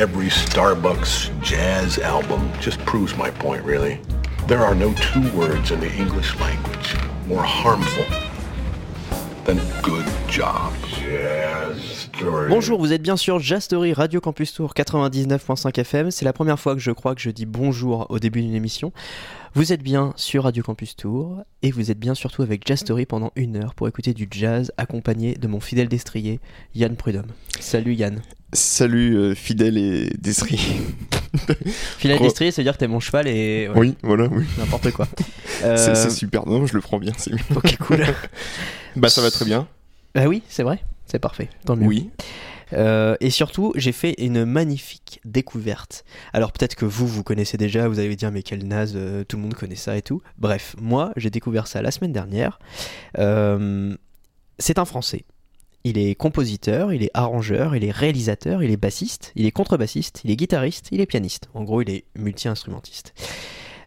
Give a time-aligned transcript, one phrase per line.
[0.00, 4.00] every Starbucks jazz album just proves my point, really.
[4.48, 8.06] There are no two words in the English language more harmful
[9.44, 10.72] than good job.
[10.88, 12.08] Jazz.
[12.48, 16.10] Bonjour, vous êtes bien sûr Jastory Radio Campus Tour 99.5 FM.
[16.10, 18.92] C'est la première fois que je crois que je dis bonjour au début d'une émission.
[19.54, 23.32] Vous êtes bien sur Radio Campus Tour et vous êtes bien surtout avec Jastory pendant
[23.36, 26.40] une heure pour écouter du jazz accompagné de mon fidèle destrier
[26.74, 27.32] Yann Prudhomme.
[27.58, 28.22] Salut Yann.
[28.52, 30.58] Salut euh, fidèle et destrier.
[31.98, 34.44] Fidèle Gros- destrier, c'est-à-dire que t'es mon cheval et ouais, Oui, voilà, oui.
[34.58, 35.06] n'importe quoi.
[35.60, 37.32] C'est Euh, c'est super, non, je le prends bien, c'est.
[37.54, 38.04] Ok, cool.
[38.96, 39.68] Bah ça va très bien.
[40.16, 41.48] Ah oui, c'est vrai, c'est parfait.
[41.66, 41.86] Tant mieux.
[41.86, 42.10] Oui.
[42.72, 46.04] Euh, et surtout, j'ai fait une magnifique découverte.
[46.32, 49.36] Alors peut-être que vous, vous connaissez déjà, vous allez dire mais quel naze, euh, tout
[49.36, 50.22] le monde connaît ça et tout.
[50.38, 52.58] Bref, moi, j'ai découvert ça la semaine dernière.
[53.18, 53.94] Euh,
[54.58, 55.24] c'est un Français.
[55.84, 60.20] Il est compositeur, il est arrangeur, il est réalisateur, il est bassiste, il est contrebassiste,
[60.24, 61.48] il est guitariste, il est pianiste.
[61.54, 63.14] En gros, il est multi-instrumentiste.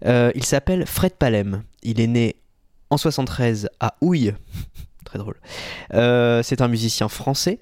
[0.06, 1.64] Euh, il s'appelle Fred Palem.
[1.84, 2.36] Il est né
[2.90, 4.34] en 73 à Houille.
[5.06, 5.36] Très drôle.
[5.94, 7.59] Euh, c'est un musicien français.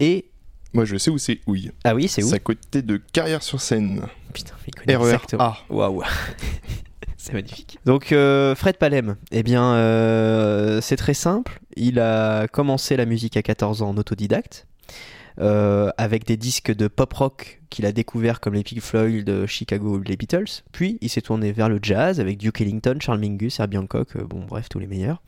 [0.00, 0.26] Et
[0.72, 1.72] Moi je sais où c'est Houille.
[1.84, 4.06] ah oui, c'est où C'est à côté de Carrière-sur-Seine.
[4.32, 5.42] Putain, il connaît RER exactement.
[5.42, 5.58] A.
[5.68, 6.02] Waouh.
[7.24, 7.78] c'est magnifique.
[7.86, 11.58] Donc euh, Fred Palem, eh bien euh, c'est très simple.
[11.74, 14.66] Il a commencé la musique à 14 ans en autodidacte.
[15.40, 19.46] euh, avec des disques de pop rock qu'il a découvert comme les Pink Floyd, de
[19.46, 20.62] Chicago ou les Beatles.
[20.70, 24.44] Puis il s'est tourné vers le jazz avec Duke Ellington, Charles Mingus, Herbie Hancock, bon
[24.46, 25.22] bref tous les meilleurs.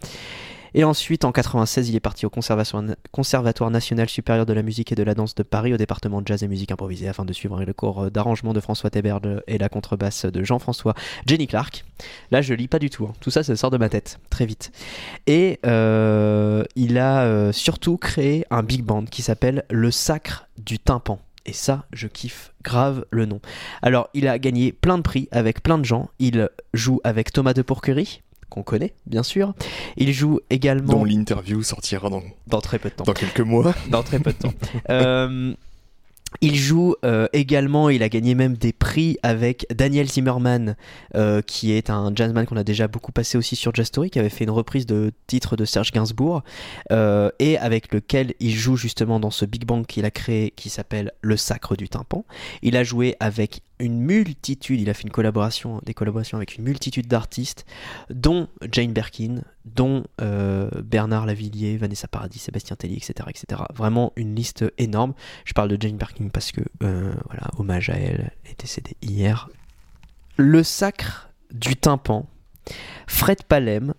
[0.78, 4.94] Et ensuite, en 96, il est parti au Conservatoire, national supérieur de la musique et
[4.94, 7.64] de la danse de Paris, au département de jazz et musique improvisée, afin de suivre
[7.64, 10.94] le cours euh, d'arrangement de François Théberge et la contrebasse de Jean-François
[11.26, 11.86] Jenny Clark.
[12.30, 13.06] Là, je lis pas du tout.
[13.06, 13.14] hein.
[13.20, 14.70] Tout ça, ça sort de ma tête, très vite.
[15.26, 20.78] Et euh, il a euh, surtout créé un big band qui s'appelle Le Sacre du
[20.78, 21.18] Tympan.
[21.46, 23.40] Et ça, je kiffe grave le nom.
[23.80, 26.10] Alors, il a gagné plein de prix avec plein de gens.
[26.18, 29.54] Il joue avec Thomas de Pourquerie, qu'on connaît, bien sûr.
[29.96, 33.04] Il joue également Dont l'interview sortira dans, dans très peu de temps.
[33.04, 33.74] dans quelques mois.
[33.90, 34.52] Dans très peu de temps.
[34.90, 35.54] Euh,
[36.40, 40.76] il joue euh, également, il a gagné même des prix avec Daniel Zimmerman,
[41.14, 44.18] euh, qui est un jazzman qu'on a déjà beaucoup passé aussi sur Jazz Story, qui
[44.18, 46.42] avait fait une reprise de titre de Serge Gainsbourg,
[46.92, 50.68] euh, et avec lequel il joue justement dans ce big band qu'il a créé, qui
[50.68, 52.24] s'appelle Le Sacre du Tympan.
[52.62, 56.64] Il a joué avec une multitude, il a fait une collaboration, des collaborations avec une
[56.64, 57.66] multitude d'artistes,
[58.10, 63.62] dont Jane Birkin, dont euh, Bernard Lavillier, Vanessa Paradis, Sébastien Tellier, etc., etc.
[63.74, 65.14] Vraiment une liste énorme.
[65.44, 68.96] Je parle de Jane Birkin parce que, euh, voilà, hommage à elle, elle est décédée
[69.02, 69.48] hier.
[70.36, 72.26] Le sacre du tympan,
[73.06, 73.94] Fred Palem.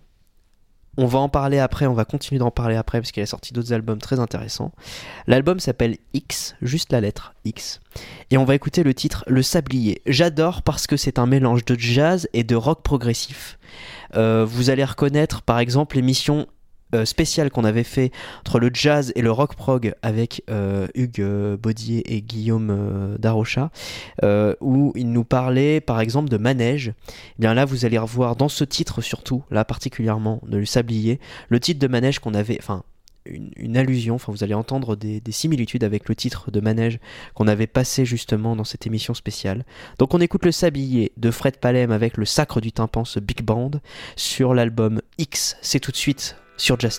[1.00, 3.52] On va en parler après, on va continuer d'en parler après parce qu'il a sorti
[3.52, 4.72] d'autres albums très intéressants.
[5.28, 7.78] L'album s'appelle X, juste la lettre X.
[8.32, 10.02] Et on va écouter le titre Le Sablier.
[10.06, 13.60] J'adore parce que c'est un mélange de jazz et de rock progressif.
[14.16, 16.48] Euh, vous allez reconnaître par exemple l'émission
[16.94, 21.20] euh, spéciale qu'on avait fait entre le jazz et le rock prog avec euh, Hugues
[21.20, 23.70] euh, Baudier et Guillaume euh, Darocha,
[24.60, 26.92] où il nous parlait par exemple de manège.
[27.08, 31.20] Eh bien là, vous allez revoir dans ce titre surtout, là particulièrement de Le Sablier,
[31.48, 32.82] le titre de manège qu'on avait, enfin
[33.26, 36.98] une, allusion, enfin vous allez entendre des, des similitudes avec le titre de manège
[37.34, 39.64] qu'on avait passé justement dans cette émission spéciale.
[39.98, 43.42] Donc on écoute le sablier de Fred Palem avec le sacre du tympan, ce big
[43.42, 43.72] band,
[44.16, 45.56] sur l'album X.
[45.60, 46.98] C'est tout de suite sur Jazz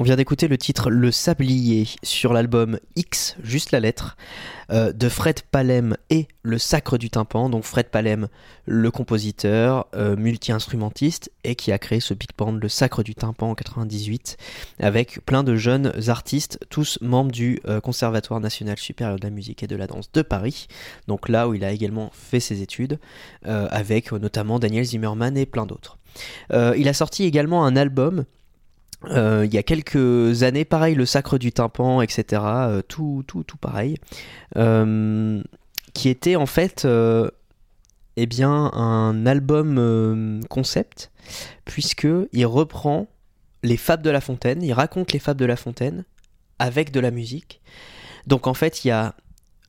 [0.00, 4.16] On vient d'écouter le titre Le Sablier sur l'album X, juste la lettre,
[4.72, 7.50] euh, de Fred Palem et Le Sacre du Tympan.
[7.50, 8.28] Donc Fred Palem,
[8.64, 13.50] le compositeur, euh, multi-instrumentiste, et qui a créé ce big band Le Sacre du Tympan
[13.50, 14.38] en 98,
[14.78, 19.62] avec plein de jeunes artistes, tous membres du euh, Conservatoire national supérieur de la musique
[19.62, 20.66] et de la danse de Paris.
[21.08, 22.98] Donc là où il a également fait ses études,
[23.44, 25.98] avec notamment Daniel Zimmerman et plein d'autres.
[26.50, 28.24] Il a sorti également un album
[29.06, 32.42] euh, il y a quelques années, pareil, le sacre du tympan, etc.
[32.44, 33.96] euh, tout, tout, tout pareil.
[34.56, 35.42] Euh,
[35.94, 36.86] qui était en fait
[38.16, 41.10] eh bien, un album concept,
[41.64, 43.08] puisque il reprend
[43.62, 46.04] les fables de La Fontaine, il raconte les fables de La Fontaine
[46.58, 47.60] avec de la musique.
[48.26, 49.14] Donc en fait, il y a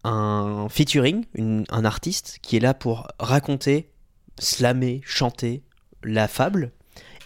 [0.04, 3.90] un featuring, un artiste qui est là pour raconter,
[4.38, 5.64] slammer, chanter
[6.04, 6.72] la fable,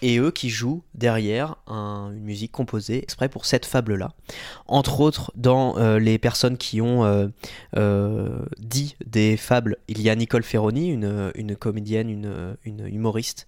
[0.02, 4.12] et eux qui jouent derrière un- une musique composée exprès pour cette fable-là.
[4.68, 7.28] Entre autres, dans euh, les personnes qui ont euh,
[7.78, 13.48] euh, dit des fables, il y a Nicole Ferroni, une, comédienne, une, humoriste,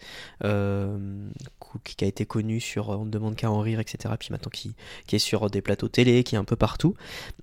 [1.83, 4.13] qui a été connue sur On ne demande qu'à en rire, etc.
[4.19, 4.75] Puis maintenant qui,
[5.11, 6.95] est sur des plateaux télé, qui est un peu partout.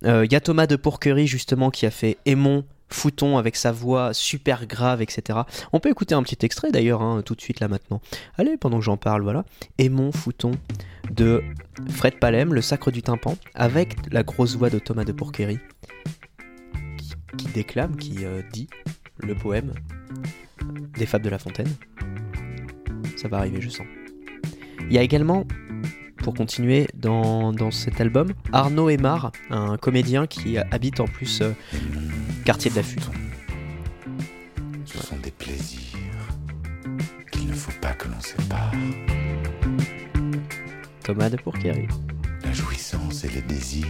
[0.02, 2.64] Il y a Thomas de Pourquerie, justement, qui a fait Aimon.
[2.88, 5.40] Fouton avec sa voix super grave, etc.
[5.72, 8.00] On peut écouter un petit extrait d'ailleurs, hein, tout de suite là maintenant.
[8.38, 9.44] Allez, pendant que j'en parle, voilà.
[9.78, 10.52] Aimon Fouton
[11.10, 11.42] de
[11.90, 15.58] Fred Palem, Le Sacre du Tympan, avec la grosse voix de Thomas de Pourquerie,
[16.98, 18.68] qui, qui déclame, qui euh, dit
[19.18, 19.72] le poème
[20.96, 21.72] des Fables de La Fontaine.
[23.16, 23.86] Ça va arriver, je sens.
[24.80, 25.46] Il y a également,
[26.24, 31.52] pour continuer dans, dans cet album, Arnaud Aymar, un comédien qui habite en plus euh,
[32.46, 33.10] quartier de la Fute.
[34.86, 35.98] Ce sont des plaisirs
[37.30, 38.72] qu'il ne faut pas que l'on sépare.
[41.02, 41.88] Thomas de Pourquerie.
[42.42, 43.84] La jouissance et les désirs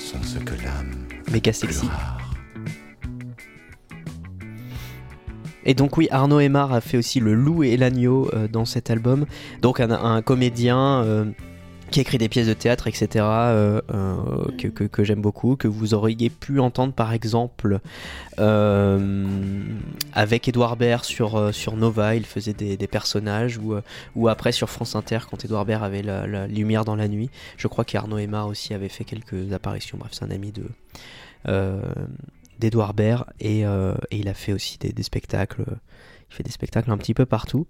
[0.00, 1.86] sont ce que l'âme Méga plus sexy.
[1.86, 2.23] rare.
[5.64, 8.90] Et donc oui, Arnaud Aymar a fait aussi Le Loup et l'Agneau euh, dans cet
[8.90, 9.26] album.
[9.62, 11.24] Donc un, comédien euh,
[11.90, 13.06] qui écrit des pièces de théâtre, etc.
[13.14, 13.80] euh,
[14.58, 17.78] que, que- j'aime beaucoup, que vous auriez pu entendre par exemple
[20.12, 23.74] avec Édouard Baird sur, sur Nova, il faisait des, personnages, ou,
[24.16, 27.30] ou après sur France Inter quand Édouard Baird avait la, la lumière dans la nuit.
[27.56, 30.64] Je crois qu'Arnaud Aymar aussi avait fait quelques apparitions, bref c'est un ami de...
[32.58, 35.64] d'Edouard Baird et, euh, et il a fait aussi des spectacles.
[36.34, 37.68] Fait des spectacles un petit peu partout.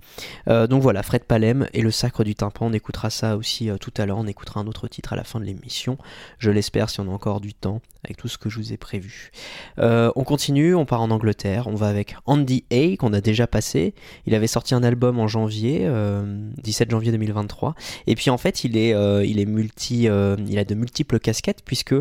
[0.48, 2.68] Euh, donc voilà, Fred Palem et le Sacre du Tympan.
[2.68, 4.16] On écoutera ça aussi euh, tout à l'heure.
[4.16, 5.98] On écoutera un autre titre à la fin de l'émission.
[6.38, 8.78] Je l'espère si on a encore du temps avec tout ce que je vous ai
[8.78, 9.32] prévu.
[9.78, 11.66] Euh, on continue, on part en Angleterre.
[11.66, 13.94] On va avec Andy A qu'on a déjà passé.
[14.24, 16.24] Il avait sorti un album en janvier, euh,
[16.62, 17.74] 17 janvier 2023.
[18.06, 18.94] Et puis en fait, il est,
[19.28, 21.94] il est multi, il a de multiples casquettes puisque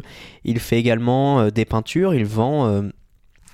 [0.46, 2.14] il fait également des peintures.
[2.14, 2.84] Il vend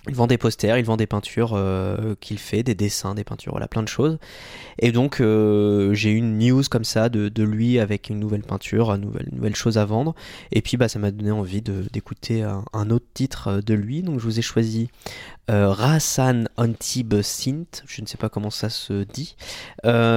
[0.10, 3.54] il vend des posters, il vend des peintures euh, qu'il fait, des dessins, des peintures,
[3.54, 4.18] voilà, plein de choses.
[4.80, 8.92] Et donc euh, j'ai eu une news comme ça de, lui avec une nouvelle peinture,
[8.92, 10.16] une nouvelle, chose à vendre.
[10.52, 14.02] Et puis bah, ça m'a donné envie d'écouter un, autre titre euh, de lui.
[14.02, 14.90] Donc je vous ai choisi
[15.50, 19.36] euh, Rasan Antibes Synth, je ne sais pas comment ça se dit,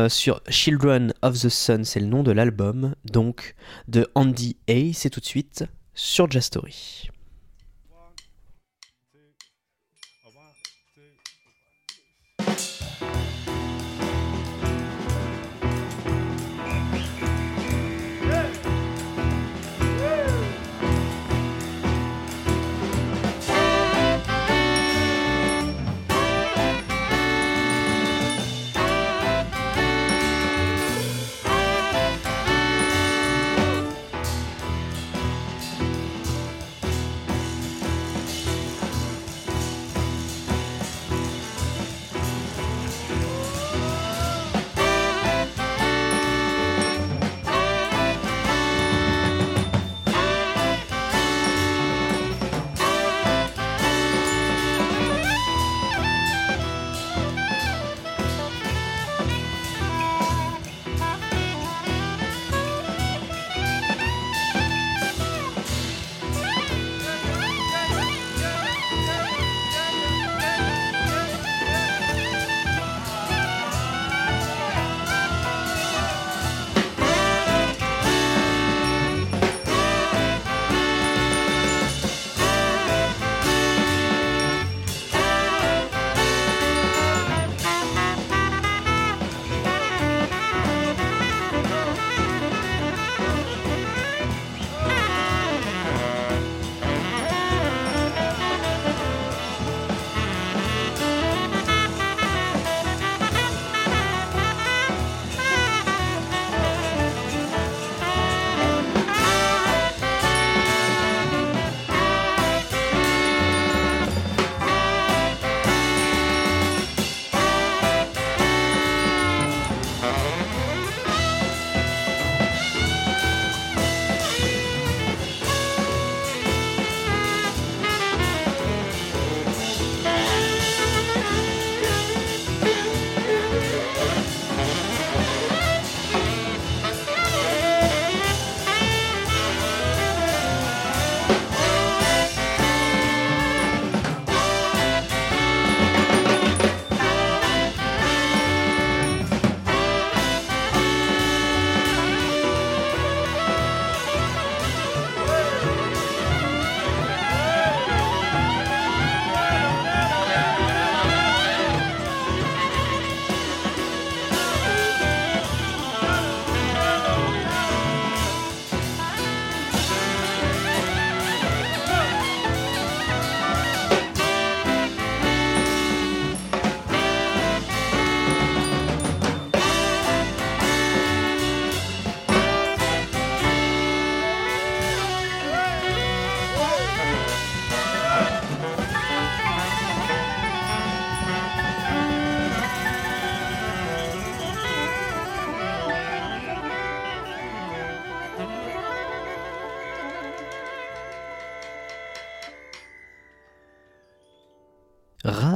[0.08, 2.94] sur Children of the Sun, c'est le nom de l'album.
[3.04, 3.54] Donc
[3.88, 6.50] de Andy A, c'est tout de suite sur Jazz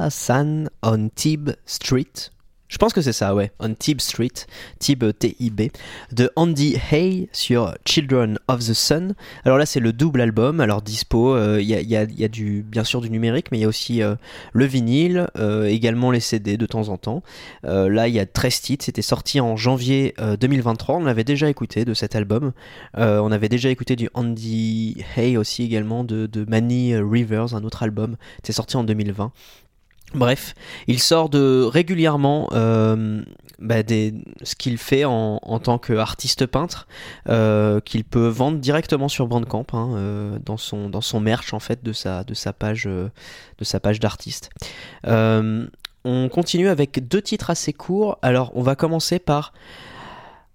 [0.06, 2.30] Rasan on Tib Street.
[2.68, 3.52] Je pense que c'est ça, ouais.
[3.60, 4.32] On Tib Street,
[4.80, 5.70] Tib T-I-B,
[6.12, 9.14] de Andy Hay sur Children of the Sun.
[9.44, 10.60] Alors là, c'est le double album.
[10.60, 13.68] Alors dispo, euh, il y, a, du, bien sûr du numérique, mais il y a
[13.68, 14.16] aussi euh,
[14.52, 17.22] le vinyle, euh, également les CD de temps en temps.
[17.64, 18.84] Euh, là, il y a 13 titres.
[18.84, 20.96] C'était sorti en janvier euh, 2023.
[20.96, 22.52] On l'avait déjà écouté de cet album.
[22.98, 27.62] Euh, on avait déjà écouté du Andy Hay aussi également de, de Manny Rivers, un
[27.62, 28.16] autre album.
[28.42, 29.32] C'est sorti en 2020.
[30.14, 30.54] Bref,
[30.86, 33.22] il sort de régulièrement euh,
[33.58, 36.86] bah, ce qu'il fait en, tant qu'artiste peintre,
[37.28, 41.92] euh, qu'il peut vendre directement sur Bandcamp, hein, euh, dans son merch en fait de
[41.92, 44.50] sa page de sa page d'artiste.
[46.08, 48.16] On continue avec deux titres assez courts.
[48.22, 49.52] Alors, on va commencer par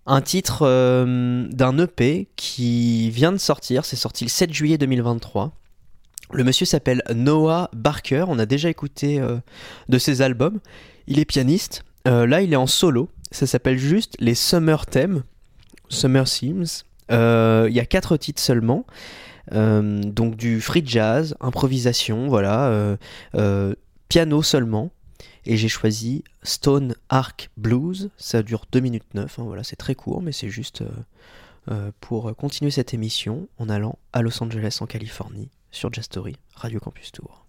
[0.05, 3.83] un titre d'un EP qui vient de sortir.
[3.83, 5.51] C'est sorti le 7 juillet 2023.
[6.33, 8.25] Le monsieur s'appelle Noah Barker.
[8.27, 9.37] On a déjà écouté euh,
[9.89, 10.59] de ses albums.
[11.07, 11.83] Il est pianiste.
[12.07, 13.09] Euh, là, il est en solo.
[13.31, 15.23] Ça s'appelle juste les Summer Themes,
[15.89, 16.65] Summer Themes.
[17.11, 18.85] Euh, Il y a quatre titres seulement.
[19.51, 22.97] Donc du free jazz, improvisation, voilà,
[24.07, 24.91] piano seulement.
[25.45, 28.11] Et j'ai choisi Stone Arc Blues.
[28.17, 29.39] Ça dure 2 minutes 9.
[29.39, 30.83] hein, voilà, c'est très court, mais c'est juste
[31.99, 36.79] pour continuer cette émission en allant à Los Angeles en Californie sur Jazz Story, Radio
[36.79, 37.40] Campus Tour.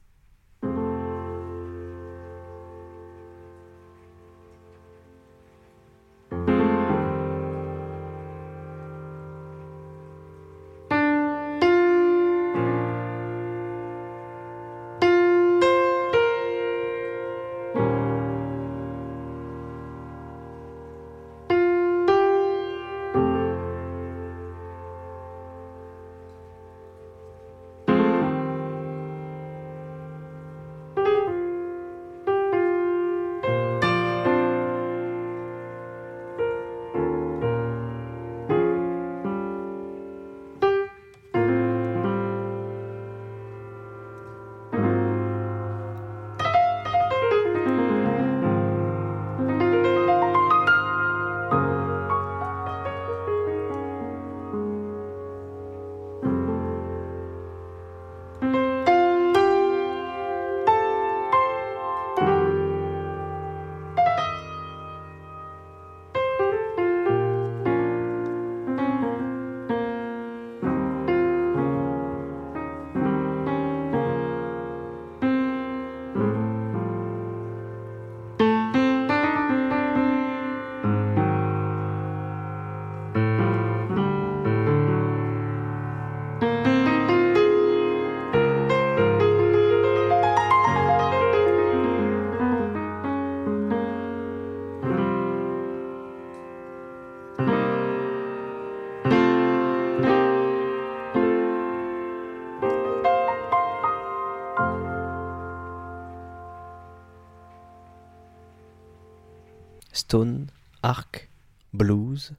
[110.12, 110.44] Stone
[110.83, 111.31] Arc
[111.72, 112.35] Blues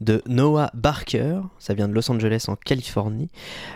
[0.00, 3.30] de Noah Barker, ça vient de Los Angeles en Californie.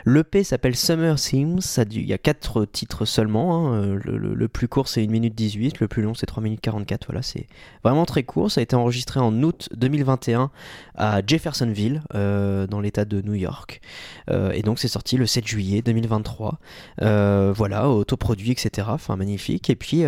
[0.05, 3.75] L'EP s'appelle Summer du- il y a 4 titres seulement, hein.
[3.75, 7.07] Euh, le plus court c'est 1 minute 18, le plus long c'est 3 minutes 44,
[7.07, 7.47] voilà c'est
[7.85, 10.51] vraiment très court, ça a été enregistré en août 2021
[10.97, 13.81] à Jeffersonville, euh, dans l'état de New York,
[14.29, 16.59] Euh, et donc c'est sorti le 7 juillet 2023,
[17.03, 20.03] Euh, voilà, autoproduit etc, enfin magnifique, et puis...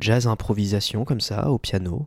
[0.00, 2.06] jazz improvisation comme ça au piano.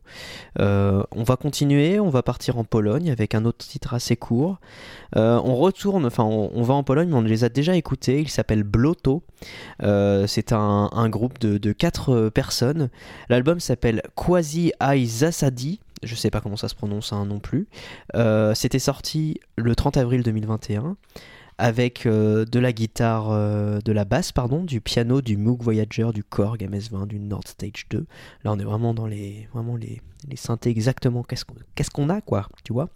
[0.59, 4.59] Euh, on va continuer, on va partir en Pologne avec un autre titre assez court.
[5.15, 8.21] Euh, on retourne, on, va en Pologne, mais on les a déjà écoutés.
[8.21, 9.23] Il s'appelle Bloto.
[9.83, 12.89] Euh, c'est un, groupe de, quatre personnes.
[13.29, 15.79] L'album s'appelle Quasi Ai Zasadi.
[16.03, 17.67] Je sais pas comment ça se prononce hein, non plus.
[18.53, 20.95] C'était sorti le 30 avril 2021
[21.57, 26.09] avec euh, de la guitare, euh, de la basse, pardon, du piano, du Moog Voyager,
[26.13, 28.05] du Korg MS-20, du Nord Stage 2.
[28.43, 31.23] Là, on est vraiment dans les, vraiment les, les synthés exactement.
[31.23, 32.89] Qu'est-ce qu'on a, quoi, tu vois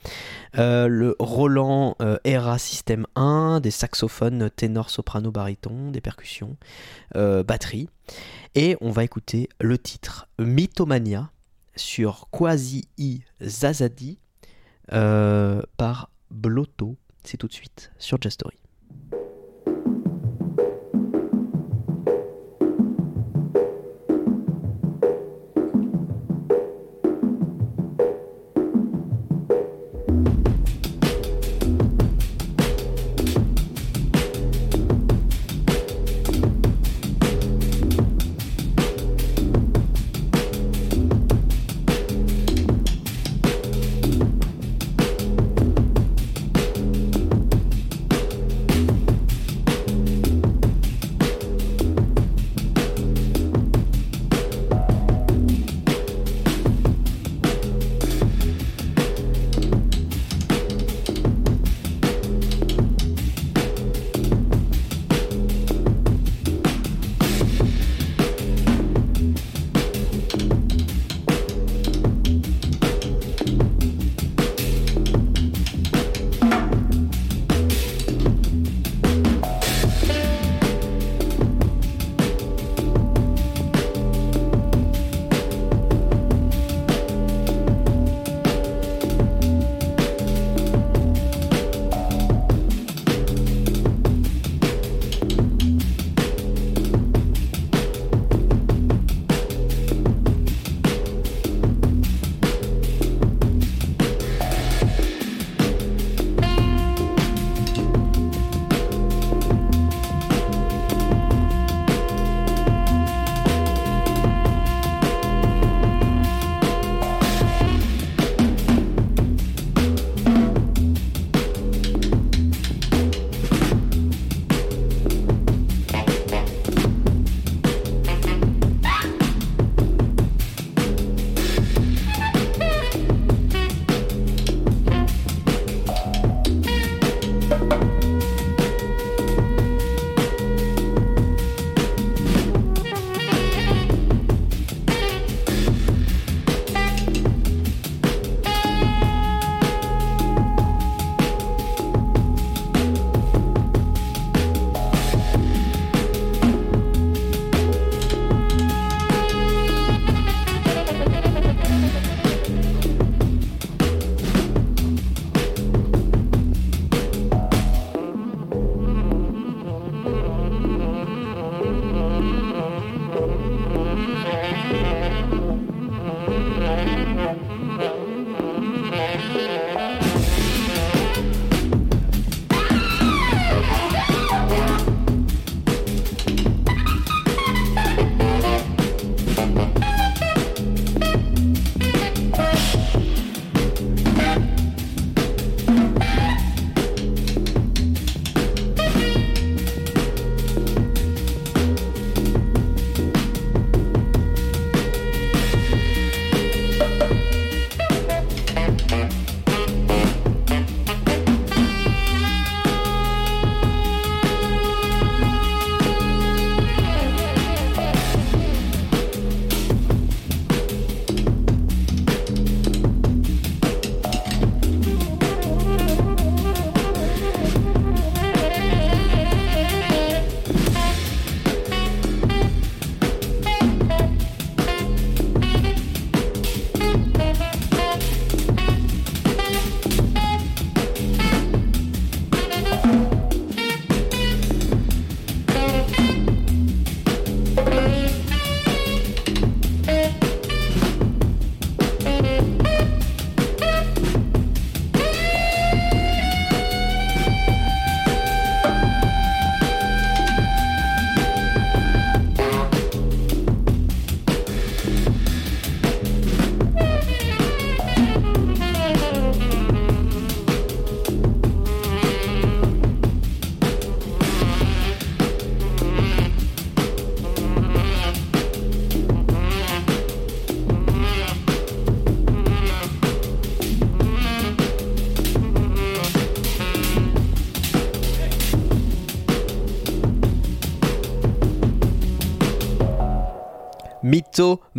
[0.57, 6.55] Euh, Le Roland Era System 1, des saxophones ténor, soprano, baryton, des percussions,
[7.15, 7.89] batterie.
[8.53, 11.31] Et on va écouter le titre Mythomania
[11.75, 14.19] sur Quasi I Zazadi
[14.87, 16.97] par Blotto.
[17.23, 18.37] C'est tout de suite sur Jazz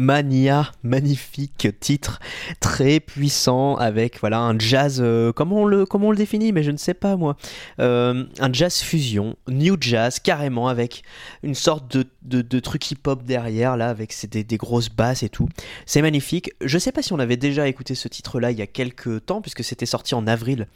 [0.03, 2.19] Mythomania, magnifique titre,
[2.61, 6.71] très puissant avec voilà un jazz, euh, comment on le comment le définit, mais je
[6.71, 7.37] ne sais pas moi,
[7.79, 11.03] Euh, un jazz fusion, new jazz carrément avec
[11.43, 12.07] une sorte de,
[12.43, 15.49] de, truc hip hop derrière là avec des, des grosses basses et tout.
[15.87, 16.53] C'est magnifique.
[16.61, 19.25] Je sais pas si on avait déjà écouté ce titre là il y a quelques
[19.27, 20.67] temps puisque c'était sorti en avril.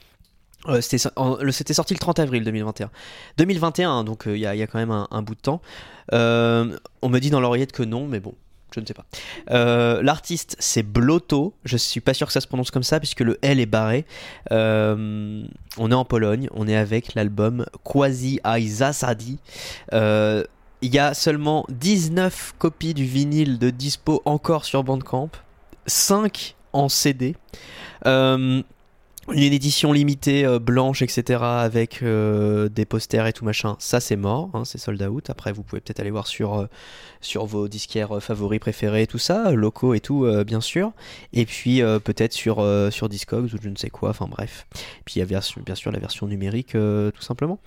[0.68, 2.90] Euh, c'était sorti le 30 avril 2021.
[3.36, 5.60] 2021, donc il y, a, quand même un, bout de temps.
[6.12, 8.34] On me dit dans l'oreillette que non, mais bon,
[8.74, 9.06] je ne sais pas.
[9.50, 11.54] Euh, L'artiste, c'est Bloto.
[11.64, 14.04] Je suis pas sûr que ça se prononce comme ça, puisque le L est barré.
[14.52, 15.44] Euh,
[15.78, 19.38] on est en Pologne, on est avec l'album Quasi Aizasadi.
[19.92, 20.44] Euh,
[20.82, 25.30] Il y a seulement 19 copies du vinyle de dispo encore sur Bandcamp,
[25.86, 27.34] 5 en CD.
[28.06, 28.62] Euh,
[29.32, 34.16] une édition limitée euh, blanche, etc., avec euh, des posters et tout machin, ça c'est
[34.16, 35.30] mort, hein, c'est sold out.
[35.30, 36.66] Après, vous pouvez peut-être aller voir sur, euh,
[37.20, 40.92] sur vos disquaires euh, favoris préférés, tout ça, locaux et tout, euh, bien sûr.
[41.32, 44.66] Et puis euh, peut-être sur, sur Discogs ou je ne sais quoi, enfin bref.
[45.04, 47.58] Puis il y a bien sûr la version numérique, tout simplement.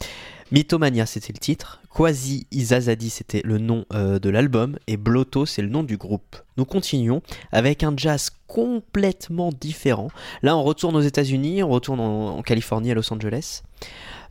[0.51, 1.79] Mythomania, c'était le titre.
[1.93, 4.77] Quasi Izazadi, c'était le nom euh, de l'album.
[4.87, 6.37] Et Blotto, c'est le nom du groupe.
[6.57, 10.09] Nous continuons avec un jazz complètement différent.
[10.41, 13.61] Là, on retourne aux États-Unis, on retourne en, Californie, à Los Angeles.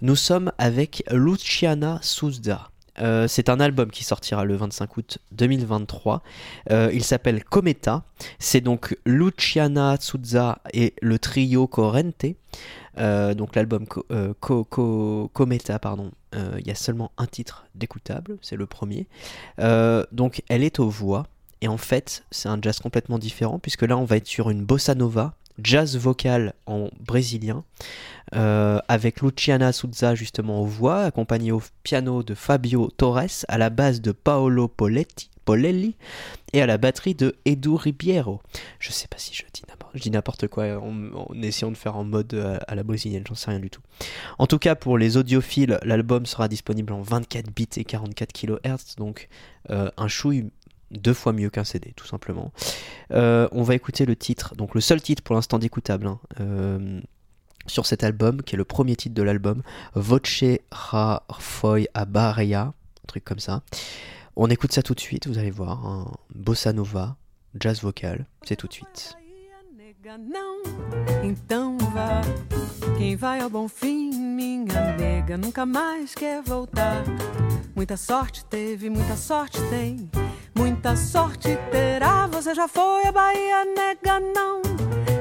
[0.02, 2.70] Nous sommes avec Luciana Souza.
[3.00, 6.22] Euh, c'est un album qui sortira le 25 août 2023.
[6.70, 8.02] Euh, il s'appelle Cometa.
[8.40, 12.26] C'est donc Luciana Souza et le trio Corrente.
[12.98, 16.10] Euh, donc l'album euh, Co- Co- Cometa, pardon.
[16.34, 19.06] Euh, Il y a seulement un titre d'écoutable, c'est le premier.
[20.12, 21.26] Donc elle est aux voix.
[21.60, 24.64] Et en fait, c'est un jazz complètement différent, puisque là, on va être sur une
[24.64, 27.64] bossa nova, jazz vocal en brésilien,
[28.32, 34.00] avec Luciana Souza justement aux voix, accompagné au piano de Fabio Torres, à la basse
[34.00, 35.30] de Paolo Poletti,
[36.52, 38.40] Et à la batterie de Edu Ribeiro.
[38.78, 42.58] Je sais pas si je dis n'importe, quoi en, essayant de faire en mode euh,
[42.66, 43.80] à la brésilienne, j'en sais rien du tout.
[44.38, 48.96] En tout cas, pour les audiophiles, l'album sera disponible en 24 bits et 44 kHz,
[48.96, 49.28] donc
[49.70, 50.50] euh, un chouille
[50.90, 52.50] deux fois mieux qu'un CD, tout simplement.
[53.12, 57.00] Euh, on va écouter le titre, donc le seul titre pour l'instant d'écoutable hein,
[57.66, 59.62] sur cet album, qui est le premier titre de l'album,
[59.94, 63.62] Voce Ra Foi Abaria, un truc comme ça.
[64.40, 67.16] On écoute ça tout de suite, vous allez voir, un bossa nova,
[67.58, 69.16] jazz vocal, c'est tout de suite.
[70.16, 70.62] Não,
[71.24, 72.20] então vá.
[72.96, 77.02] Quem vai ao bom fim, minha nega, nunca mais quer voltar.
[77.74, 80.08] Muita sorte teve, muita sorte tem,
[80.54, 82.28] muita sorte terá.
[82.28, 84.62] Você já foi à Bahia, nega, não,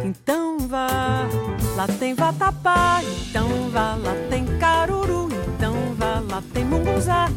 [0.05, 1.27] então vá.
[1.75, 3.95] Lá tem vatapá, então vá.
[3.95, 5.26] Lá tem caruru,
[6.19, 7.27] Lá tem munguzá,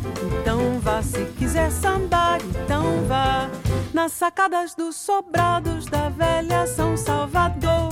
[0.41, 1.03] então vá.
[1.03, 3.51] Se quiser sambar, então vá.
[3.93, 7.91] Nas sacadas dos sobrados da velha São Salvador.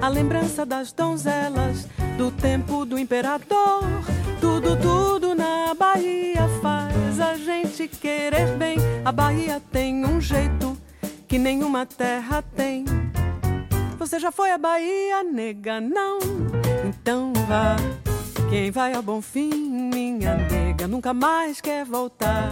[0.00, 3.82] A lembrança das donzelas do tempo do imperador.
[4.40, 8.78] Tudo, tudo na Bahia faz a gente querer bem.
[9.04, 10.76] A Bahia tem um jeito
[11.26, 12.84] que nenhuma terra tem.
[13.98, 15.80] Você já foi à Bahia, nega?
[15.80, 16.18] Não?
[16.86, 17.76] Então vá.
[18.50, 19.48] Quem vai ao bom fim,
[19.94, 22.50] minha nega, nunca mais quer voltar.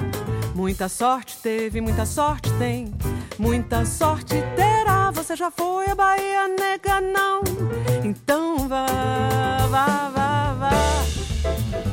[0.55, 2.95] Muita sorte teve, muita sorte tem,
[3.37, 5.11] muita sorte terá.
[5.11, 7.01] Você já foi à Bahia, nega?
[7.01, 7.43] Não?
[8.05, 8.87] Então vá,
[9.69, 10.71] vá, vá, vá.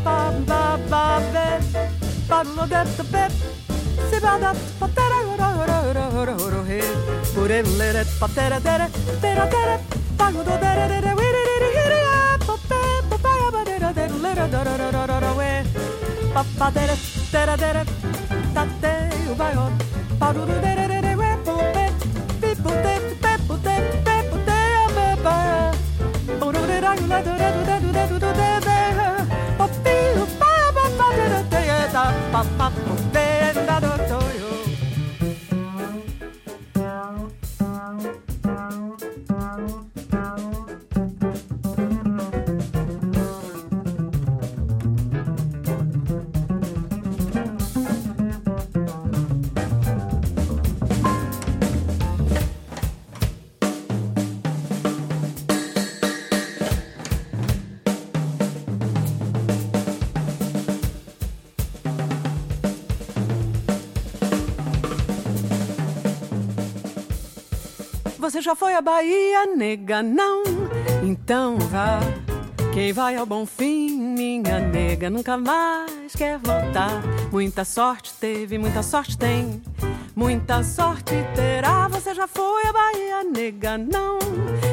[0.04, 4.08] Ba, ba, ba, be, ba, de, de, be.
[4.08, 6.80] Se ba, da, pa, tera, ro, ro, ro, ro, ro, he.
[7.40, 8.88] Ure, le, re, pa, tera, tere,
[9.20, 9.80] tera, tere,
[10.16, 10.56] pa, lo, do,
[13.86, 15.64] Da da da da da da da da da we
[16.34, 16.96] pa pa da da
[17.32, 17.84] da da da da.
[18.56, 18.94] ta te
[19.32, 19.66] u ba yo
[20.20, 21.86] pa ru ru de re re re we po pe
[22.42, 25.36] pi po te pe po te pe po te a me pa
[26.40, 28.50] da da de ra yu la do ra do da do da do do de
[28.68, 28.80] de
[29.60, 33.25] pa pi u pa pa pa de re te ye ta pa pa po te
[68.36, 70.04] Você já foi à Bahia, nega?
[70.04, 70.44] Não?
[71.02, 72.02] Então vá.
[72.74, 77.02] Quem vai ao bom fim, minha nega, nunca mais quer voltar.
[77.32, 79.62] Muita sorte teve, muita sorte tem,
[80.14, 81.88] muita sorte terá.
[81.88, 83.78] Você já foi à Bahia, nega?
[83.78, 84.20] Não?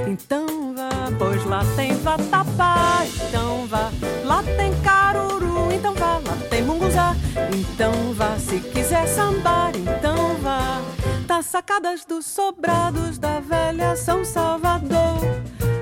[0.09, 3.05] Então vá, pois lá tem vatapá.
[3.29, 3.93] Então vá,
[4.25, 5.71] lá tem caruru.
[5.73, 7.15] Então vá, lá tem munguzá.
[7.57, 9.71] Então vá, se quiser sambar.
[9.77, 10.83] Então vá,
[11.23, 15.21] tá sacadas dos sobrados da velha São Salvador.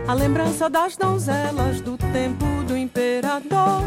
[0.06, 3.82] A lembrança das donzelas do tempo do imperador.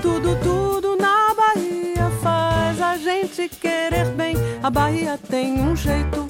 [0.00, 4.36] Tudo, tudo na Bahia faz a gente querer bem.
[4.62, 6.28] A Bahia tem um jeito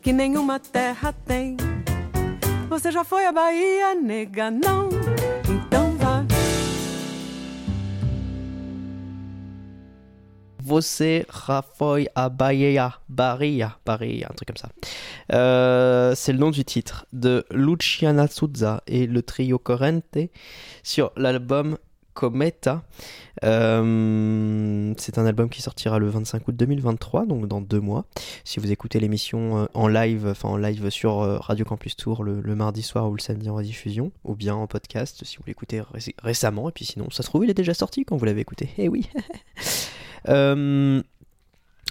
[0.00, 1.56] que nenhuma terra tem.
[2.68, 4.50] Você já foi à Bahia, nega?
[4.50, 4.88] Não?
[10.66, 11.24] Você
[12.16, 14.68] à Bahia, Bahia, Bahia, un truc comme ça.
[15.32, 20.18] Euh, c'est le nom du titre de Luciana Souza et le trio Corrente
[20.82, 21.78] sur l'album
[22.14, 22.82] Cometa.
[23.44, 28.04] Euh, c'est un album qui sortira le 25 août 2023, donc dans deux mois.
[28.42, 32.42] Si vous écoutez l'émission euh, en live, enfin en live sur Radio Campus Tour le,
[32.56, 36.14] mardi soir ou le samedi en rediffusion, ou bien en podcast si vous l'écoutez ré-
[36.20, 38.70] récemment, et puis sinon, ça se trouve, il est déjà sorti quand vous l'avez écouté.
[38.78, 39.08] Eh oui!
[40.28, 41.02] Euh,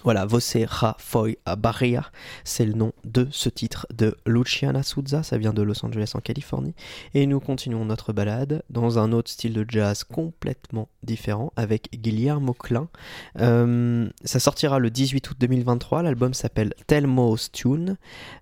[0.04, 2.12] voilà, Você Ra Foi a Bahia,
[2.44, 6.20] c'est le nom de ce titre de Luciana Souza, ça vient de Los Angeles en
[6.20, 6.74] Californie.
[7.14, 12.52] Et nous continuons notre balade dans un autre style de jazz complètement différent avec Guillermo
[12.52, 12.88] Klein.
[13.40, 17.96] Euh, ça sortira le 18 août 2023, l'album s'appelle Telmo's Tune.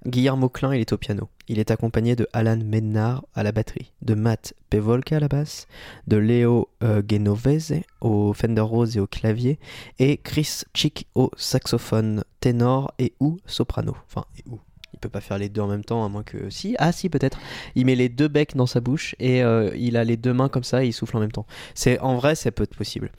[0.05, 1.31] Guillermo Klein, il est au piano.
[1.47, 5.67] Il est accompagné de Alan Mednar à la batterie, de Matt Pevolka à la basse,
[6.07, 9.59] de Leo euh, Genovese au Fender Rose et au clavier,
[9.99, 13.95] et Chris Chick au saxophone ténor et ou soprano.
[14.07, 14.59] Enfin, et ou.
[14.95, 16.49] Il peut pas faire les deux en même temps, à moins que.
[16.49, 17.39] Si, ah si, peut-être.
[17.75, 20.49] Il met les deux becs dans sa bouche et euh, il a les deux mains
[20.49, 21.47] comme ça et il souffle en même temps.
[21.75, 23.11] C'est En vrai, ça peut être possible.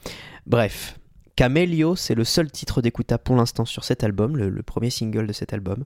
[0.46, 0.98] Bref.
[1.36, 5.34] Camelio, c'est le seul titre d'écoutable pour l'instant sur cet album, le premier single de
[5.34, 5.84] cet album,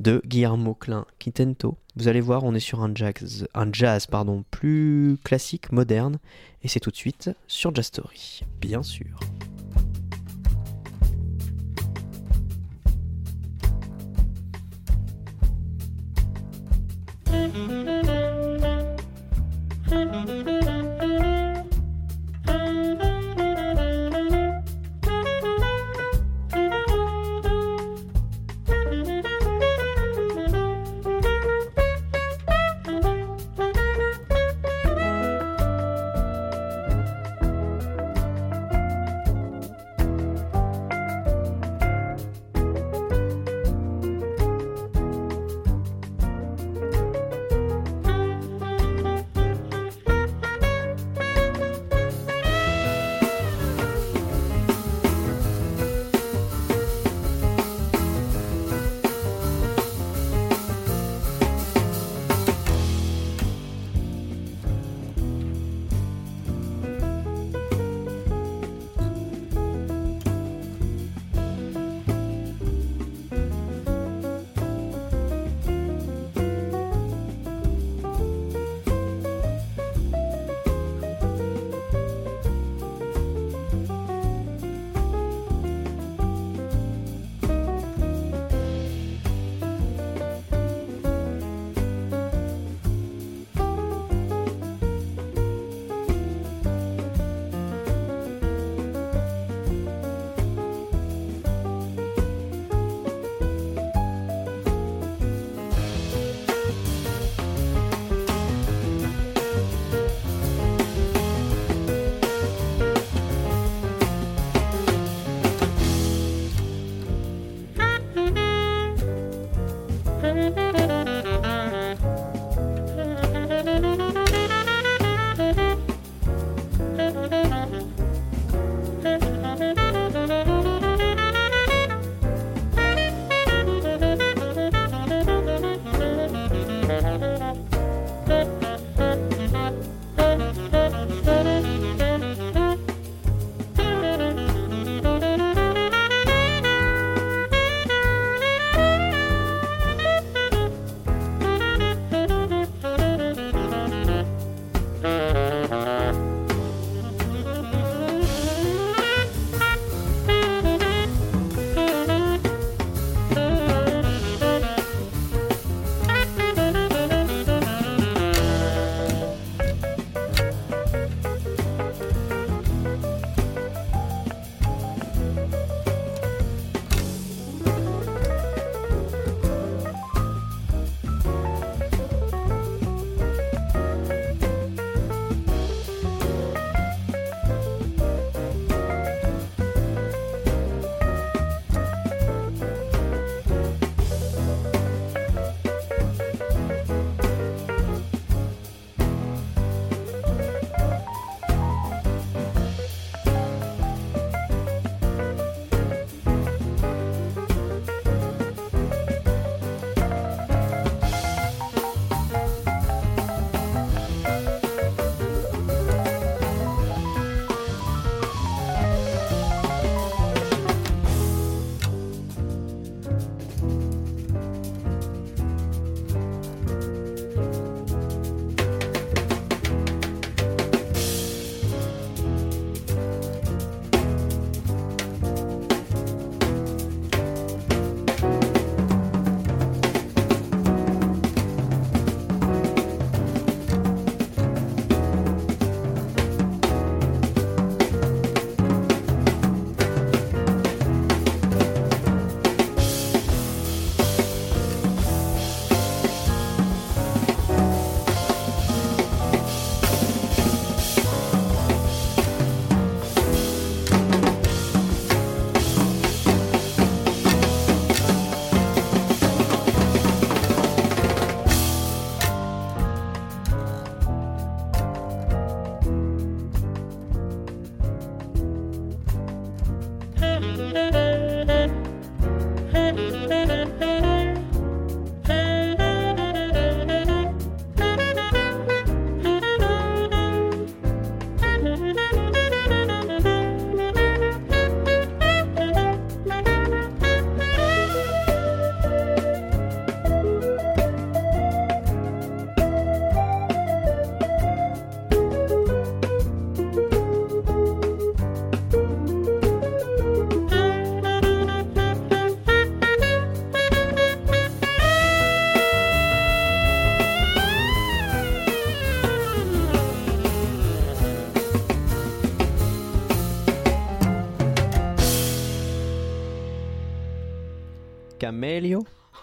[0.00, 1.76] de Guillermo Klein Quintento.
[1.96, 6.18] Vous allez voir, on est sur un jazz, un jazz pardon, plus classique, moderne,
[6.62, 9.18] et c'est tout de suite sur Jazz Story, bien sûr.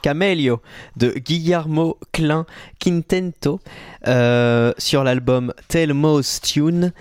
[0.04, 0.62] Camelio
[0.98, 2.46] de Guillermo Klein
[2.78, 3.62] Quintento
[4.06, 6.92] euh, sur l'album Telmo's Tune.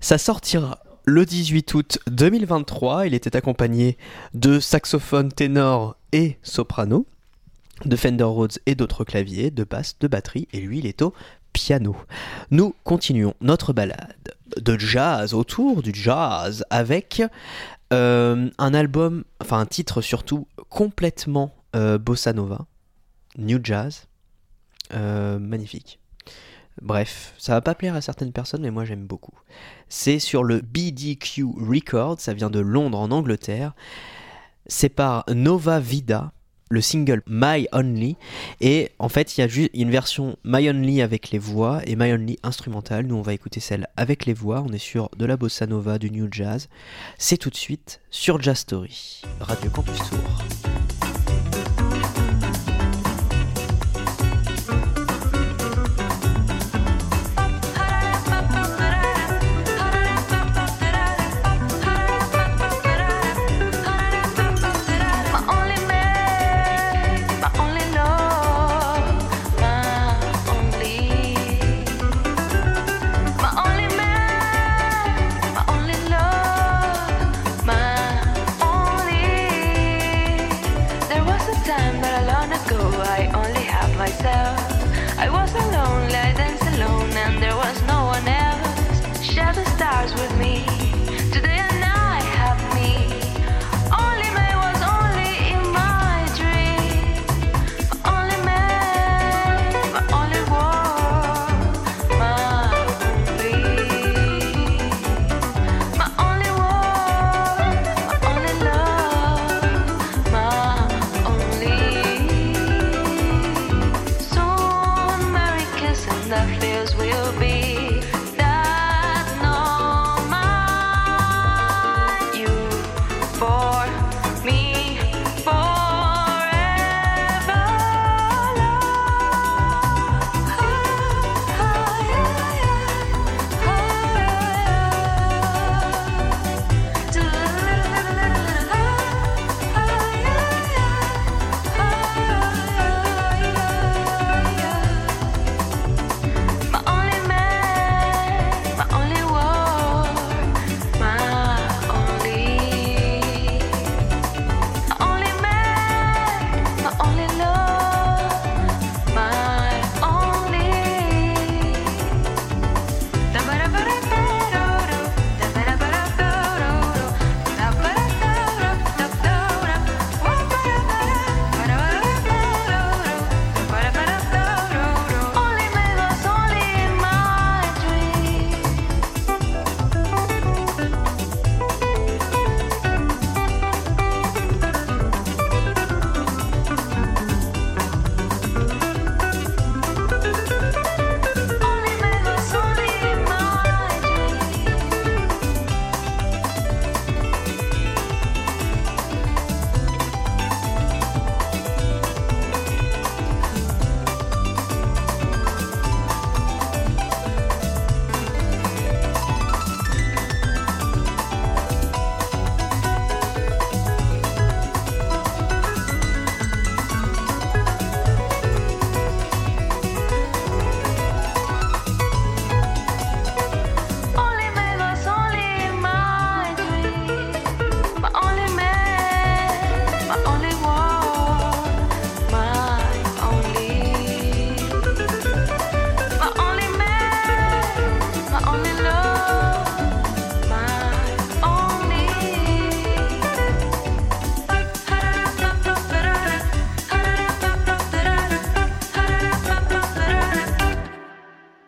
[0.00, 3.08] Ça sortira le 18 août 2023.
[3.08, 3.98] Il était accompagné
[4.32, 7.04] de saxophone ténor et soprano,
[7.84, 11.12] de Fender Rhodes et d'autres claviers, de basse, de batterie, et lui il est au
[11.52, 11.96] piano.
[12.52, 14.14] Nous continuons notre balade
[14.56, 17.22] de jazz autour du jazz avec
[17.92, 22.66] euh, un album, enfin un titre surtout complètement euh, bossa nova,
[23.38, 24.06] new jazz,
[24.92, 25.98] euh, magnifique.
[26.80, 29.38] Bref, ça va pas plaire à certaines personnes, mais moi j'aime beaucoup.
[29.88, 33.74] C'est sur le BDQ Records, ça vient de Londres en Angleterre.
[34.66, 36.32] C'est par Nova Vida,
[36.70, 38.16] le single My Only.
[38.60, 41.94] Et en fait, il y a juste une version My Only avec les voix et
[41.94, 43.06] My Only instrumentale.
[43.06, 44.64] Nous, on va écouter celle avec les voix.
[44.66, 46.68] On est sur de la bossa nova, du new jazz.
[47.18, 50.81] C'est tout de suite sur Jazz Story, Radio Campus Tour.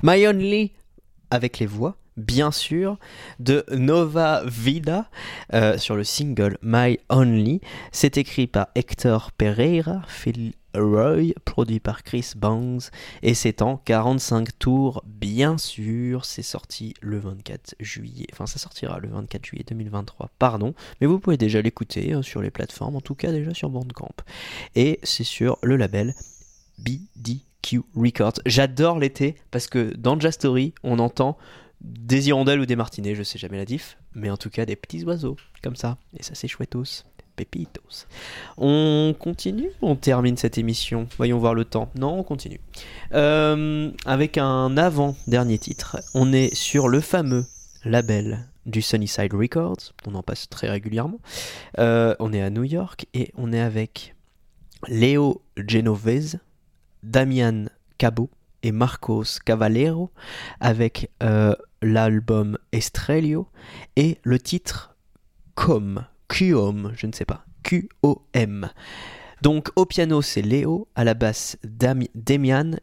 [0.06, 0.70] My Only
[1.30, 2.98] avec les voix, bien sûr,
[3.40, 5.08] de Nova Vida
[5.54, 7.62] euh, sur le single My Only.
[7.90, 12.90] C'est écrit par Hector Pereira, Phil Roy, produit par Chris Bangs,
[13.22, 16.26] et c'est en 45 tours, bien sûr.
[16.26, 21.18] C'est sorti le 24 juillet, enfin ça sortira le 24 juillet 2023, pardon, mais vous
[21.18, 24.16] pouvez déjà l'écouter euh, sur les plateformes, en tout cas déjà sur Bandcamp.
[24.74, 26.14] Et c'est sur le label
[27.64, 28.40] BDQ Records.
[28.46, 31.36] J'adore l'été parce que dans Jazz Story, on entend
[31.80, 34.76] des hirondelles ou des martinets, je sais jamais la diff, mais en tout cas des
[34.76, 37.04] petits oiseaux comme ça, et ça c'est chouettos.
[37.36, 38.06] Pepitos.
[38.58, 41.08] On continue on termine cette émission?
[41.16, 41.90] Voyons voir le temps.
[41.96, 42.60] Non, on continue.
[43.12, 45.96] Euh, avec un avant-dernier titre.
[46.14, 47.44] On est sur le fameux
[47.84, 49.94] label du Sunnyside Records.
[50.06, 51.18] On en passe très régulièrement.
[51.80, 54.14] Euh, on est à New York et on est avec
[54.86, 56.38] Léo Genovese,
[57.04, 57.66] Damian
[57.98, 58.30] Cabo
[58.62, 60.10] et Marcos Cavallero
[60.60, 63.46] avec euh, l'album Estrelio
[63.96, 64.96] et le titre
[65.54, 68.68] Com, QOM, je ne sais pas, QOM.
[69.42, 72.08] Donc au piano c'est Léo, à la basse Dami-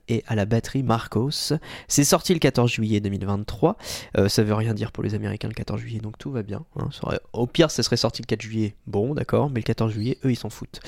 [0.08, 1.54] et à la batterie Marcos.
[1.88, 3.78] C'est sorti le 14 juillet 2023.
[4.18, 6.64] Euh, ça veut rien dire pour les Américains le 14 juillet, donc tout va bien.
[6.78, 6.90] hein.
[7.34, 8.76] Au pire, ça serait sorti le 4 juillet.
[8.86, 10.82] Bon, d'accord, mais le 14 juillet, eux, ils s'en foutent.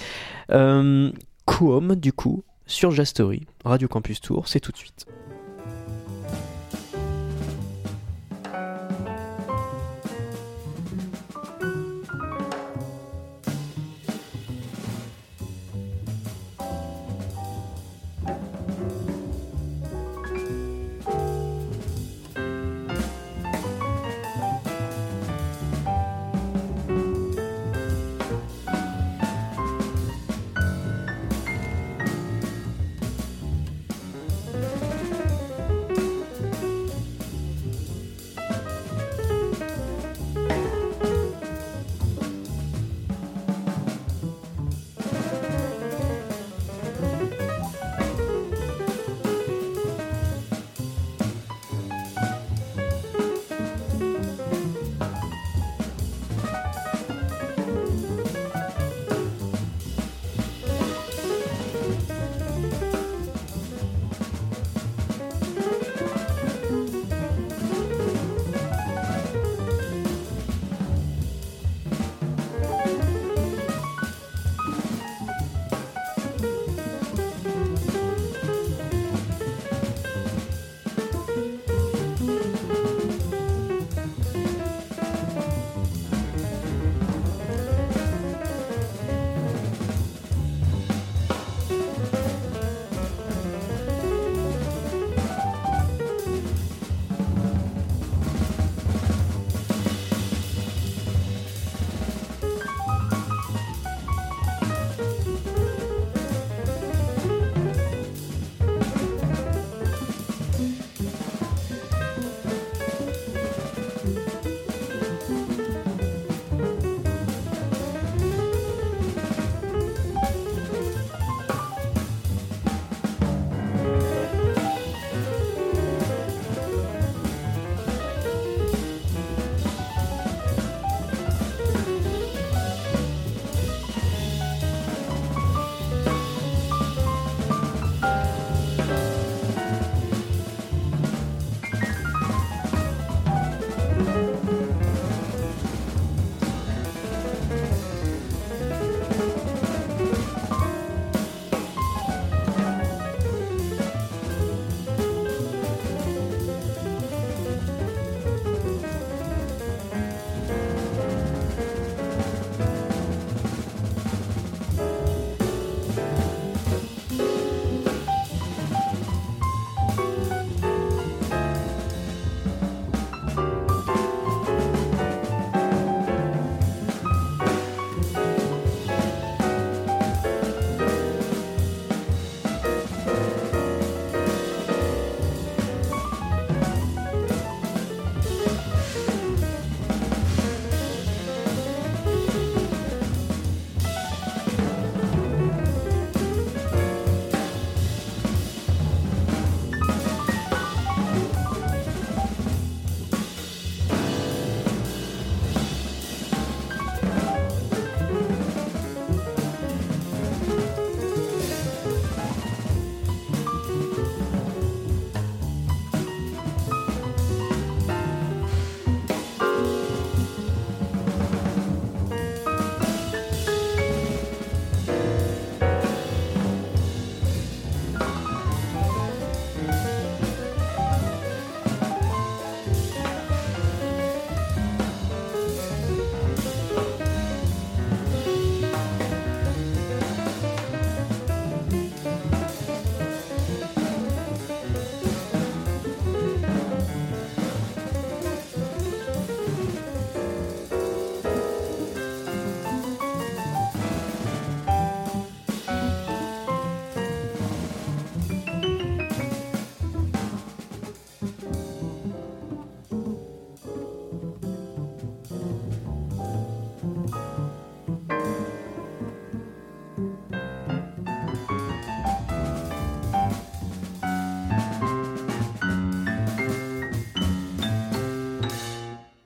[0.52, 1.12] Euh,
[1.46, 5.06] Quom, du coup, sur Jastory, Radio Campus Tour, c'est tout de suite.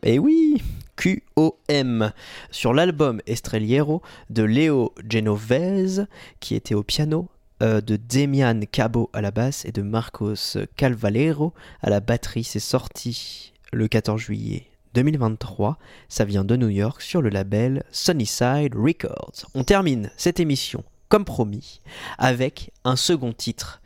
[0.07, 0.63] Et oui,
[0.95, 2.13] QOM,
[2.49, 6.07] sur l'album Estrelliero de Leo Genovese,
[6.39, 7.27] qui était au piano,
[7.61, 12.45] euh, de Demian Cabo à la basse et de Marcos Calvalero à la batterie.
[12.45, 15.77] C'est sorti le 14 juillet 2023.
[16.07, 19.45] Ça vient de New York sur le label Sunnyside Records.
[19.55, 21.81] On termine cette émission, comme promis,
[22.17, 23.81] avec un second titre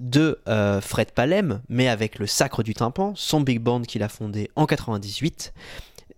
[0.00, 4.08] de euh, Fred Palem, mais avec le Sacre du Tympan, son big band qu'il a
[4.08, 5.52] fondé en 98.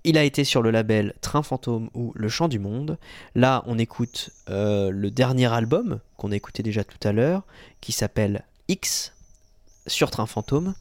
[0.05, 2.99] Il a été sur le label Train Fantôme ou Le Chant du Monde.
[3.35, 7.43] Là, on écoute euh, le dernier album qu'on a écouté déjà tout à l'heure,
[7.81, 9.13] qui s'appelle X
[9.87, 10.75] sur Train Fantôme.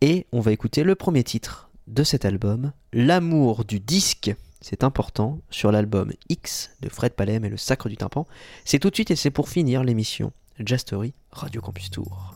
[0.00, 4.34] Et on va écouter le premier titre de cet album, L'amour du disque.
[4.60, 8.26] C'est important sur l'album X de Fred Palem et le Sacre du Tympan.
[8.64, 10.32] C'est tout de suite et c'est pour finir l'émission
[10.64, 12.34] Jazz Story Radio Campus Tour.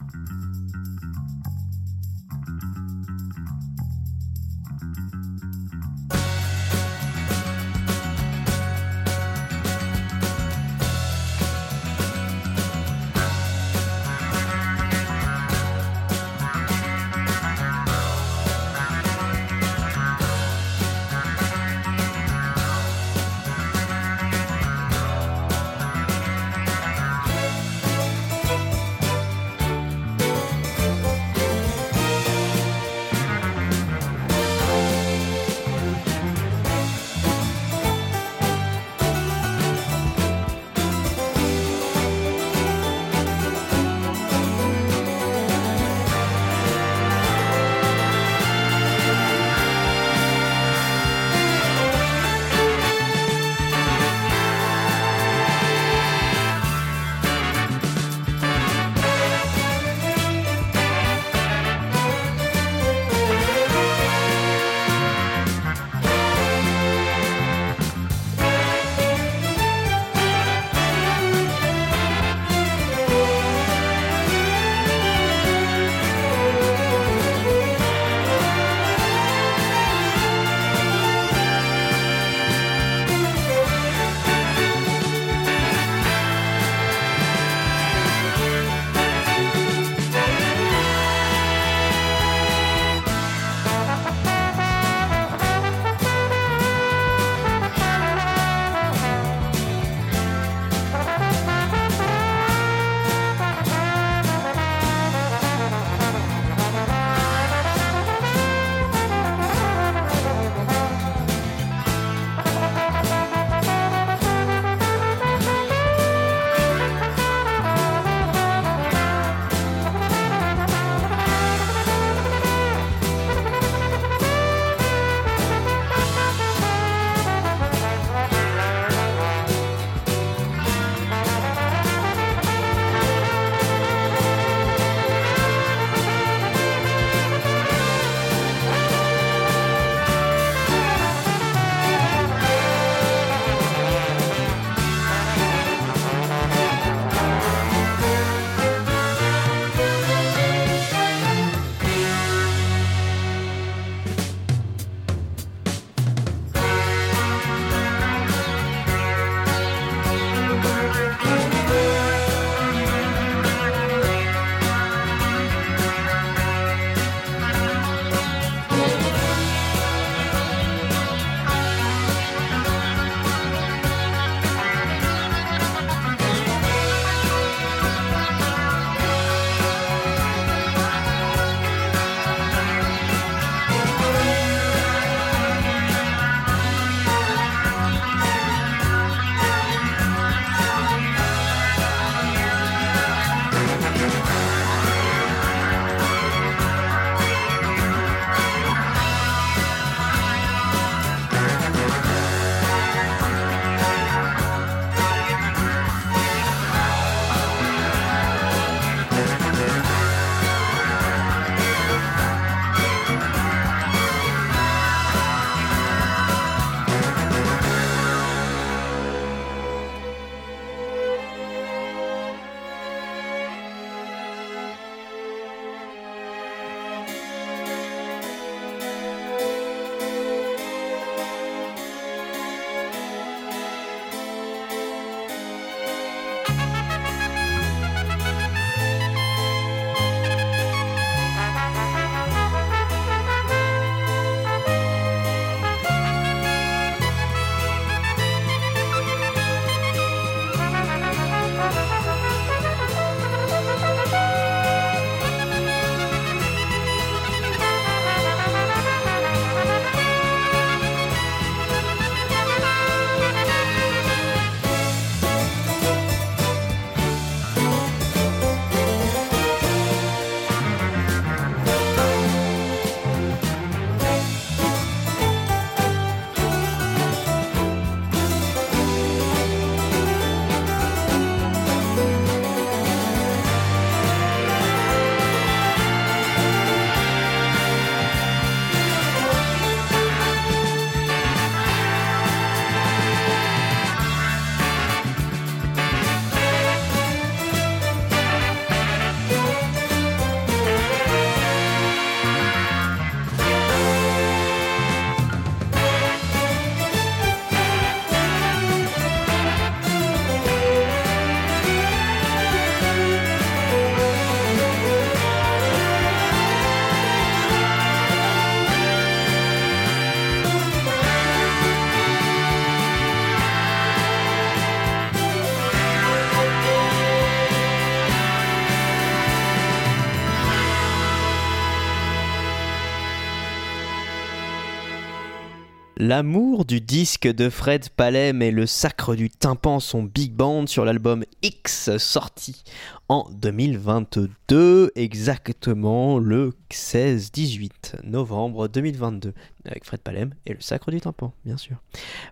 [336.02, 340.86] L'amour du disque de Fred Palem et le sacre du tympan sont big band sur
[340.86, 342.64] l'album X sorti
[343.10, 349.34] en 2022, exactement le 16-18 novembre 2022,
[349.66, 351.76] avec Fred Palem et le sacre du tympan, bien sûr.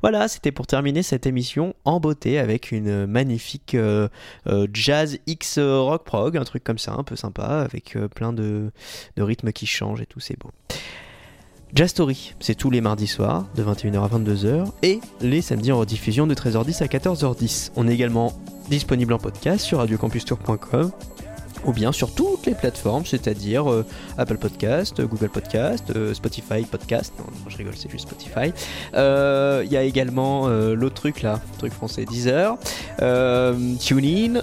[0.00, 4.08] Voilà, c'était pour terminer cette émission en beauté avec une magnifique euh,
[4.46, 8.32] euh, jazz X rock prog, un truc comme ça, un peu sympa, avec euh, plein
[8.32, 8.72] de,
[9.16, 10.52] de rythmes qui changent et tout, c'est beau.
[11.74, 15.78] Jazz Story, c'est tous les mardis soirs de 21h à 22h et les samedis en
[15.78, 17.70] rediffusion de 13h10 à 14h10.
[17.76, 18.32] On est également
[18.70, 20.90] disponible en podcast sur radiocampustour.com
[21.64, 23.84] ou bien sur toutes les plateformes, c'est-à-dire euh,
[24.16, 27.12] Apple Podcast, Google Podcast, euh, Spotify Podcast.
[27.18, 28.52] Non, non, je rigole, c'est juste Spotify.
[28.94, 32.56] Euh, Il y a également l'autre truc là, truc français, Deezer,
[32.98, 34.40] TuneIn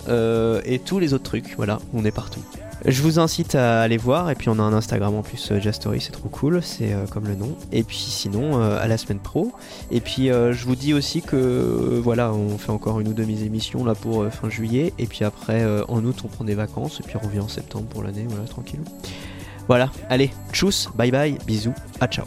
[0.65, 1.55] et tous les autres trucs.
[1.57, 2.41] Voilà, on est partout.
[2.87, 5.59] Je vous incite à aller voir et puis on a un Instagram en plus euh,
[5.59, 7.55] Jazz Story, c'est trop cool, c'est euh, comme le nom.
[7.71, 9.53] Et puis sinon euh, à la semaine pro.
[9.89, 13.13] Et puis euh, je vous dis aussi que euh, voilà, on fait encore une ou
[13.13, 16.43] deux émissions là pour euh, fin juillet et puis après euh, en août on prend
[16.43, 18.81] des vacances et puis on revient en septembre pour l'année, voilà tranquille.
[19.67, 22.25] Voilà, allez, tchuss, bye bye, bisous, à ciao.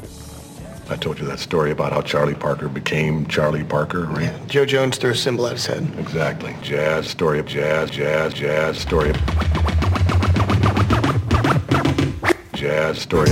[0.90, 4.32] I told you that story about how Charlie Parker became Charlie Parker, right?
[4.48, 5.86] Joe Jones threw a symbol at his head.
[6.00, 6.56] Exactly.
[6.62, 9.77] Jazz, story of jazz, jazz, jazz, story of...
[12.68, 13.30] Jazz, story.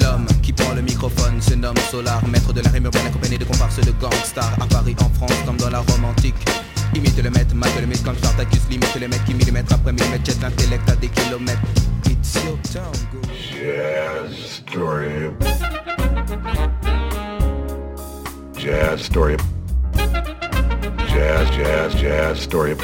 [0.00, 3.44] L'homme qui prend le microphone se nomme Solar, maître de la rime urbaine accompagné de
[3.44, 6.34] comparses de gangsters à Paris, en France, comme dans la Rome antique.
[6.94, 10.24] Imite le maître, mate le mythe comme Spartacus, limite le mec qui millimètre après millimètre
[10.24, 11.60] jette l'intellect à des kilomètres.
[12.06, 13.20] It's your town, go.
[13.28, 15.32] Jazz, story.
[18.56, 19.36] Jazz, story.
[21.12, 22.74] Jazz, jazz, jazz, story.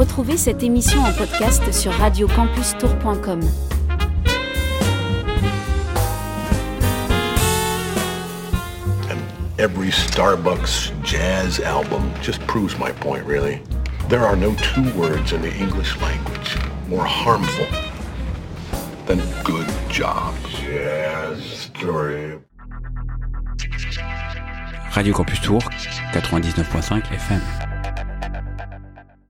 [0.00, 3.40] Retrouvez cette émission en podcast sur radiocampustour.com.
[9.10, 9.18] And
[9.58, 13.60] every Starbucks jazz album just proves my point, really.
[14.08, 16.56] There are no two words in the English language
[16.88, 17.66] more harmful
[19.04, 20.32] than good job.
[20.62, 21.42] Jazz
[21.76, 22.38] story.
[24.96, 27.69] Radio Campus Tour, 99.5 FM.